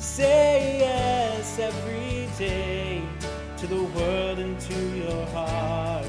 [0.00, 3.02] Say yes every day
[3.58, 6.06] to the world and to your heart.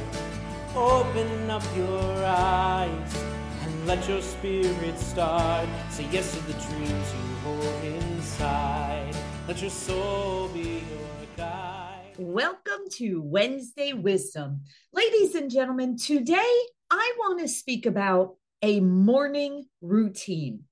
[0.74, 3.24] Open up your eyes
[3.62, 5.68] and let your spirit start.
[5.90, 9.14] Say yes to the dreams you hold inside.
[9.46, 12.14] Let your soul be your guide.
[12.18, 14.62] Welcome to Wednesday Wisdom.
[14.94, 16.56] Ladies and gentlemen, today
[16.90, 20.64] I want to speak about a morning routine.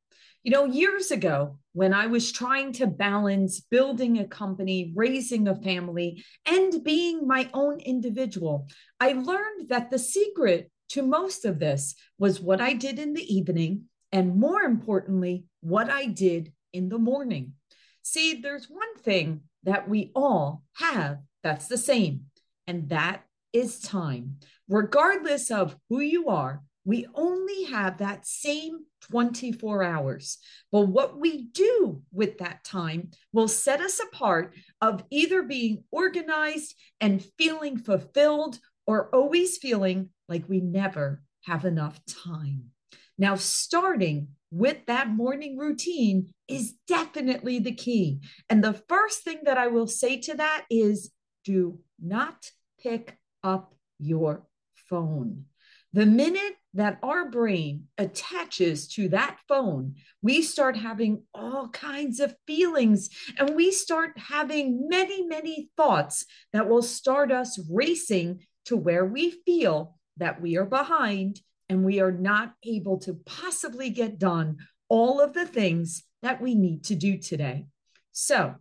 [0.44, 5.56] You know, years ago, when I was trying to balance building a company, raising a
[5.56, 8.68] family, and being my own individual,
[9.02, 13.36] I learned that the secret to most of this was what I did in the
[13.36, 17.54] evening, and more importantly, what I did in the morning.
[18.02, 22.28] See, there's one thing that we all have that's the same,
[22.66, 24.38] and that is time.
[24.69, 28.79] Regardless of who you are, we only have that same
[29.11, 30.39] 24 hours.
[30.71, 36.73] But what we do with that time will set us apart of either being organized
[37.00, 42.72] and feeling fulfilled or always feeling like we never have enough time.
[43.19, 48.22] Now, starting with that morning routine is definitely the key.
[48.50, 51.11] And the first thing that I will say to that is
[51.45, 52.50] do not
[52.81, 54.47] pick up your
[54.89, 55.45] phone.
[55.91, 62.35] The minute that our brain attaches to that phone, we start having all kinds of
[62.45, 63.09] feelings
[63.39, 69.31] and we start having many, many thoughts that will start us racing to where we
[69.31, 74.57] feel that we are behind and we are not able to possibly get done
[74.89, 77.65] all of the things that we need to do today.
[78.11, 78.55] So,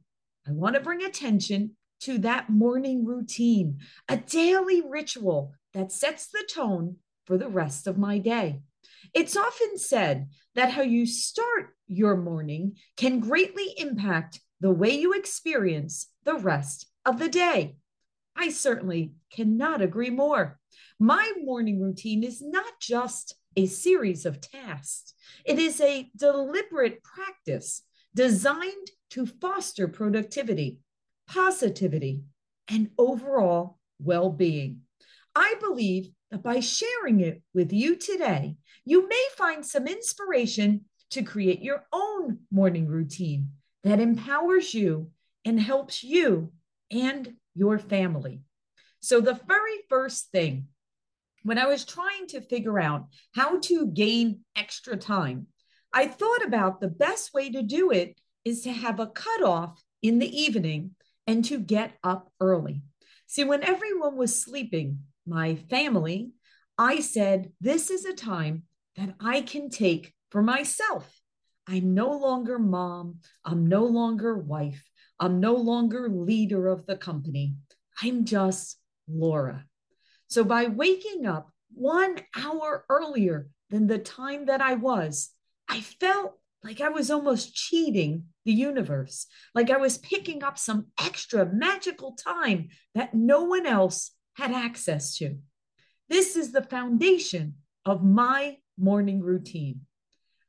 [0.46, 6.46] I want to bring attention to that morning routine, a daily ritual that sets the
[6.50, 6.96] tone
[7.28, 8.62] for the rest of my day.
[9.12, 15.12] It's often said that how you start your morning can greatly impact the way you
[15.12, 17.76] experience the rest of the day.
[18.34, 20.58] I certainly cannot agree more.
[20.98, 25.12] My morning routine is not just a series of tasks,
[25.44, 27.82] it is a deliberate practice
[28.14, 30.80] designed to foster productivity,
[31.26, 32.22] positivity,
[32.68, 34.80] and overall well being.
[35.34, 41.22] I believe that by sharing it with you today, you may find some inspiration to
[41.22, 43.50] create your own morning routine
[43.84, 45.10] that empowers you
[45.44, 46.52] and helps you
[46.90, 48.40] and your family.
[49.00, 50.68] So, the very first thing,
[51.44, 55.46] when I was trying to figure out how to gain extra time,
[55.92, 60.18] I thought about the best way to do it is to have a cutoff in
[60.18, 60.92] the evening
[61.26, 62.82] and to get up early.
[63.26, 66.32] See, when everyone was sleeping, my family,
[66.76, 68.64] I said, This is a time
[68.96, 71.20] that I can take for myself.
[71.66, 73.18] I'm no longer mom.
[73.44, 74.82] I'm no longer wife.
[75.20, 77.56] I'm no longer leader of the company.
[78.02, 78.78] I'm just
[79.08, 79.64] Laura.
[80.28, 85.30] So by waking up one hour earlier than the time that I was,
[85.68, 90.86] I felt like I was almost cheating the universe, like I was picking up some
[91.00, 95.36] extra magical time that no one else had access to.
[96.08, 97.54] This is the foundation
[97.84, 99.80] of my morning routine.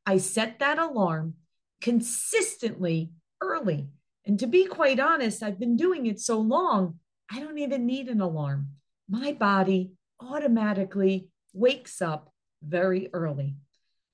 [0.05, 1.33] I set that alarm
[1.81, 3.11] consistently
[3.41, 3.89] early.
[4.25, 6.99] And to be quite honest, I've been doing it so long,
[7.31, 8.69] I don't even need an alarm.
[9.09, 13.55] My body automatically wakes up very early.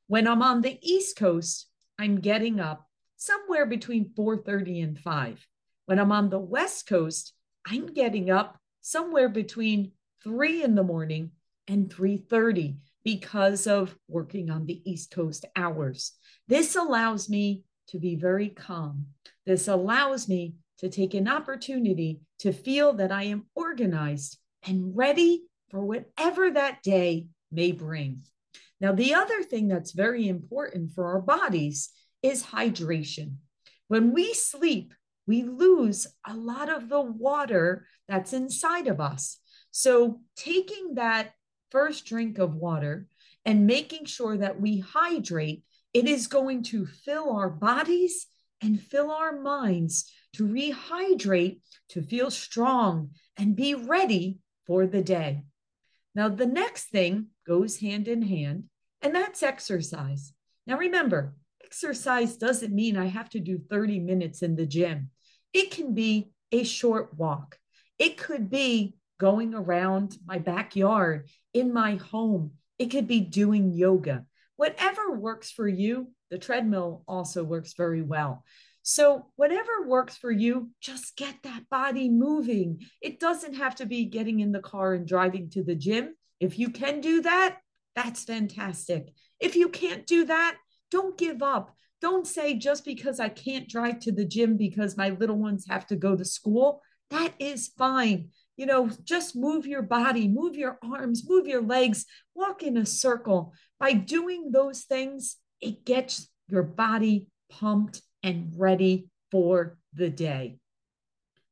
[0.08, 1.68] When I'm on the East Coast,
[2.00, 2.88] I'm getting up
[3.18, 5.46] somewhere between 4:30 and 5.
[5.86, 7.34] When I'm on the West Coast,
[7.68, 9.92] I'm getting up somewhere between
[10.24, 11.32] 3 in the morning
[11.68, 16.12] and 3:30 because of working on the East Coast hours.
[16.48, 19.08] This allows me to be very calm.
[19.44, 25.46] This allows me to take an opportunity to feel that I am organized and ready
[25.70, 28.22] for whatever that day may bring.
[28.80, 31.90] Now, the other thing that's very important for our bodies
[32.22, 33.38] is hydration.
[33.88, 34.94] When we sleep,
[35.28, 39.40] we lose a lot of the water that's inside of us.
[39.72, 41.34] So, taking that
[41.72, 43.08] first drink of water
[43.44, 45.64] and making sure that we hydrate,
[45.94, 48.28] it is going to fill our bodies
[48.62, 55.44] and fill our minds to rehydrate, to feel strong and be ready for the day.
[56.14, 58.66] Now, the next thing goes hand in hand,
[59.02, 60.34] and that's exercise.
[60.66, 65.12] Now, remember, exercise doesn't mean I have to do 30 minutes in the gym,
[65.56, 67.58] it can be a short walk,
[67.98, 72.52] it could be going around my backyard, in my home.
[72.78, 74.26] It could be doing yoga.
[74.58, 78.44] Whatever works for you, the treadmill also works very well.
[78.82, 82.82] So, whatever works for you, just get that body moving.
[83.02, 86.16] It doesn't have to be getting in the car and driving to the gym.
[86.40, 87.60] If you can do that,
[87.96, 89.14] that's fantastic.
[89.40, 90.58] If you can't do that,
[90.92, 91.75] don't give up.
[92.06, 95.88] Don't say just because I can't drive to the gym because my little ones have
[95.88, 96.84] to go to school.
[97.10, 98.30] That is fine.
[98.58, 102.06] You know, just move your body, move your arms, move your legs,
[102.36, 103.54] walk in a circle.
[103.80, 110.60] By doing those things, it gets your body pumped and ready for the day.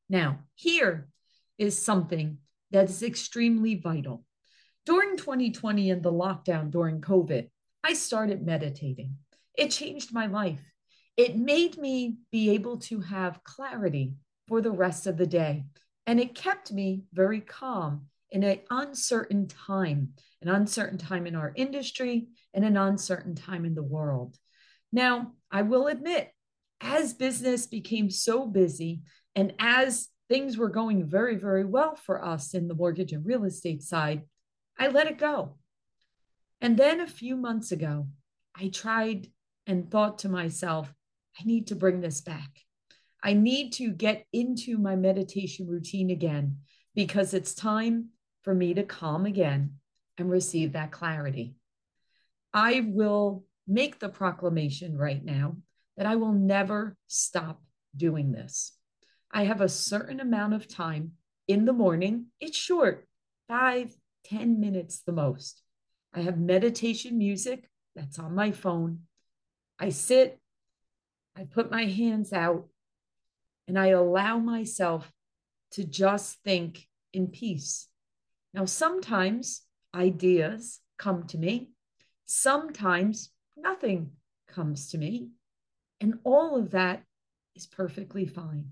[0.08, 1.08] Now, here
[1.58, 2.38] is something
[2.70, 4.24] that is extremely vital.
[4.86, 7.50] During 2020 and the lockdown during COVID,
[7.84, 9.18] I started meditating.
[9.56, 10.62] It changed my life.
[11.16, 14.14] It made me be able to have clarity
[14.48, 15.66] for the rest of the day.
[16.08, 21.54] And it kept me very calm in an uncertain time, an uncertain time in our
[21.56, 24.38] industry, and an uncertain time in the world.
[24.92, 26.32] Now, I will admit,
[26.82, 29.02] as business became so busy
[29.36, 33.44] and as things were going very, very well for us in the mortgage and real
[33.46, 34.24] estate side,
[34.78, 35.58] I let it go.
[36.60, 38.08] And then a few months ago,
[38.56, 39.28] I tried
[39.68, 40.94] and thought to myself,
[41.40, 42.50] I need to bring this back.
[43.24, 46.58] I need to get into my meditation routine again
[46.94, 48.10] because it's time
[48.44, 49.76] for me to calm again
[50.18, 51.56] and receive that clarity.
[52.54, 55.56] I will make the proclamation right now
[55.98, 57.62] that I will never stop
[57.96, 58.74] doing this.
[59.32, 61.14] I have a certain amount of time
[61.48, 62.28] in the morning.
[62.40, 63.08] It's short,
[63.48, 65.62] five, ten minutes the most.
[66.14, 69.00] I have meditation music that's on my phone.
[69.80, 70.40] I sit,
[71.36, 72.68] I put my hands out,
[73.68, 75.12] and I allow myself
[75.72, 77.88] to just think in peace.
[78.54, 79.62] Now, sometimes
[79.96, 81.72] ideas come to me,
[82.26, 84.12] sometimes nothing
[84.48, 85.30] comes to me.
[86.02, 87.04] And all of that
[87.56, 88.72] is perfectly fine.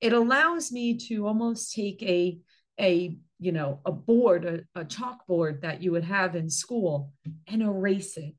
[0.00, 2.38] It allows me to almost take a,
[2.80, 7.12] a you know, a board, a, a chalkboard that you would have in school
[7.46, 8.34] and erase it.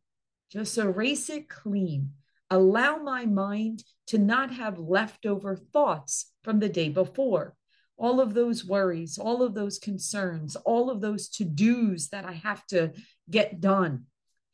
[0.51, 2.13] Just erase it clean.
[2.49, 7.55] Allow my mind to not have leftover thoughts from the day before.
[7.97, 12.31] All of those worries, all of those concerns, all of those to dos that I
[12.31, 12.93] have to
[13.29, 14.05] get done.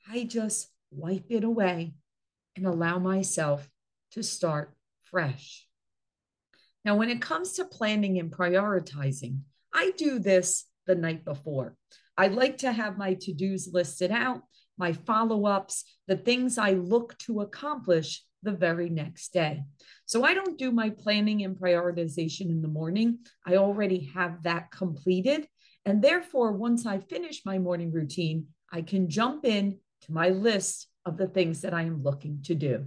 [0.10, 1.94] I just wipe it away
[2.56, 3.70] and allow myself
[4.12, 4.74] to start
[5.06, 5.68] fresh.
[6.84, 9.40] Now, when it comes to planning and prioritizing,
[9.74, 11.76] I do this the night before.
[12.18, 14.42] I like to have my to dos listed out,
[14.78, 19.64] my follow ups, the things I look to accomplish the very next day.
[20.06, 23.20] So I don't do my planning and prioritization in the morning.
[23.46, 25.48] I already have that completed.
[25.86, 30.88] And therefore, once I finish my morning routine, I can jump in to my list
[31.06, 32.86] of the things that I am looking to do.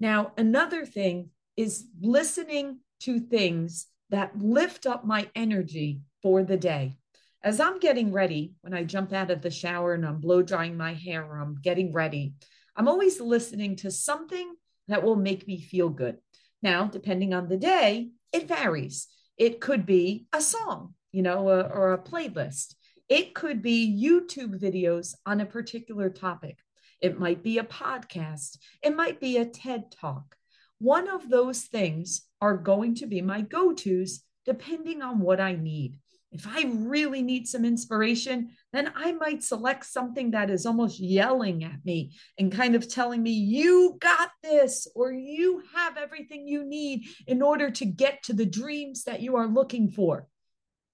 [0.00, 6.97] Now, another thing is listening to things that lift up my energy for the day.
[7.42, 10.76] As I'm getting ready, when I jump out of the shower and I'm blow drying
[10.76, 12.34] my hair or I'm getting ready,
[12.74, 14.54] I'm always listening to something
[14.88, 16.18] that will make me feel good.
[16.62, 19.06] Now, depending on the day, it varies.
[19.36, 22.74] It could be a song, you know, a, or a playlist.
[23.08, 26.58] It could be YouTube videos on a particular topic.
[27.00, 28.58] It might be a podcast.
[28.82, 30.34] It might be a TED talk.
[30.78, 35.52] One of those things are going to be my go tos depending on what I
[35.52, 36.00] need.
[36.30, 41.64] If I really need some inspiration, then I might select something that is almost yelling
[41.64, 46.64] at me and kind of telling me, you got this, or you have everything you
[46.64, 50.26] need in order to get to the dreams that you are looking for.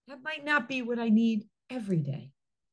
[0.07, 2.31] That might not be what I need every day.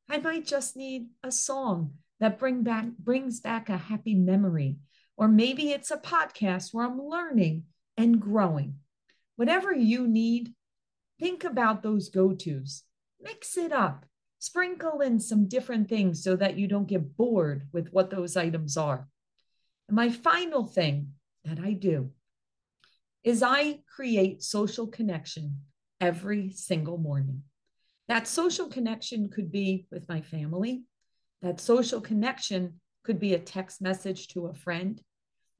[0.08, 4.76] I might just need a song that bring back brings back a happy memory
[5.16, 7.64] or maybe it's a podcast where I'm learning
[7.96, 8.76] and growing.
[9.36, 10.54] Whatever you need,
[11.22, 12.82] think about those go-tos.
[13.20, 14.04] Mix it up.
[14.40, 18.76] Sprinkle in some different things so that you don't get bored with what those items
[18.76, 19.06] are.
[19.86, 21.12] And my final thing
[21.44, 22.10] that I do
[23.22, 25.58] is I create social connection
[26.00, 27.44] every single morning.
[28.08, 30.82] That social connection could be with my family.
[31.40, 35.00] That social connection could be a text message to a friend.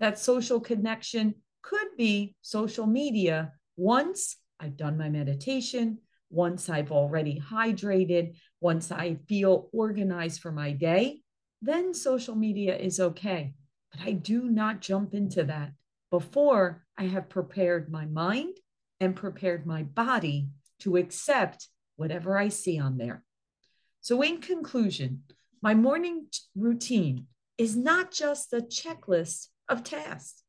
[0.01, 5.99] That social connection could be social media once I've done my meditation,
[6.31, 11.23] once I've already hydrated, once I feel organized for my day,
[11.61, 13.55] then social media is okay.
[13.91, 15.73] But I do not jump into that
[16.11, 18.57] before I have prepared my mind
[19.01, 20.49] and prepared my body
[20.81, 23.25] to accept whatever I see on there.
[24.01, 25.25] So, in conclusion,
[25.61, 26.27] my morning
[26.57, 27.27] routine
[27.59, 30.43] is not just a checklist of tasks,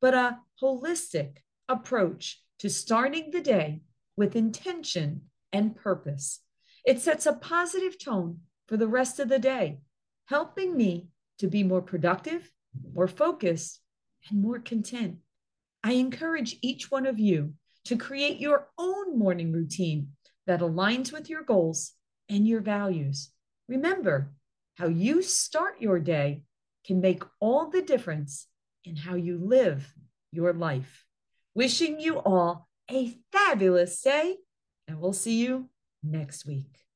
[0.00, 1.38] but a holistic
[1.68, 3.80] approach to starting the day
[4.16, 6.40] with intention and purpose.
[6.84, 9.80] It sets a positive tone for the rest of the day,
[10.26, 12.50] helping me to be more productive,
[12.94, 13.80] more focused,
[14.28, 15.16] and more content.
[15.82, 17.54] I encourage each one of you
[17.86, 20.12] to create your own morning routine
[20.46, 21.92] that aligns with your goals
[22.28, 23.30] and your values.
[23.68, 24.32] Remember,
[24.76, 26.42] how you start your day
[26.86, 28.46] can make all the difference
[28.84, 29.92] in how you live
[30.32, 31.04] your life.
[31.60, 34.38] Wishing you all a fabulous day,
[34.88, 35.68] and we'll see you
[36.02, 36.86] next week.